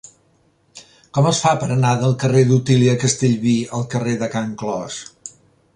Com 1.17 1.27
es 1.31 1.41
fa 1.43 1.51
per 1.63 1.67
anar 1.75 1.91
del 2.05 2.15
carrer 2.23 2.41
d'Otília 2.53 2.97
Castellví 3.05 3.57
al 3.81 3.87
carrer 3.95 4.17
de 4.25 4.33
Can 4.37 4.53
Clos? 4.63 4.99